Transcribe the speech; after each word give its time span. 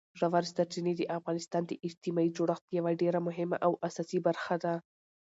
ژورې 0.19 0.49
سرچینې 0.55 0.93
د 0.95 1.01
افغانستان 1.17 1.61
د 1.65 1.71
اجتماعي 1.87 2.29
جوړښت 2.37 2.65
یوه 2.77 2.91
ډېره 3.01 3.19
مهمه 3.27 3.57
او 3.65 3.71
اساسي 3.87 4.19
برخه 4.27 4.55
ده. 4.63 4.73